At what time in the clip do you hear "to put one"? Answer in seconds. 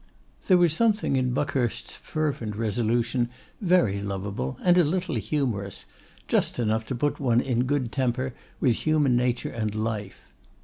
6.87-7.39